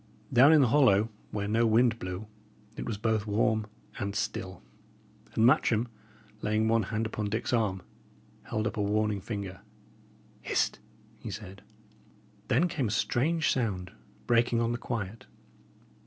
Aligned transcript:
Down 0.33 0.51
in 0.51 0.61
the 0.61 0.69
hollow, 0.69 1.09
where 1.29 1.47
no 1.47 1.67
wind 1.67 1.99
blew, 1.99 2.25
it 2.75 2.87
was 2.87 2.97
both 2.97 3.27
warm 3.27 3.67
and 3.99 4.15
still; 4.15 4.63
and 5.35 5.45
Matcham, 5.45 5.87
laying 6.41 6.67
one 6.67 6.81
hand 6.81 7.05
upon 7.05 7.29
Dick's 7.29 7.53
arm, 7.53 7.83
held 8.45 8.65
up 8.65 8.77
a 8.77 8.81
warning 8.81 9.21
finger. 9.21 9.59
"Hist!" 10.41 10.79
he 11.19 11.29
said. 11.29 11.61
Then 12.47 12.67
came 12.67 12.87
a 12.87 12.89
strange 12.89 13.51
sound, 13.51 13.91
breaking 14.25 14.59
on 14.59 14.71
the 14.71 14.79
quiet. 14.79 15.27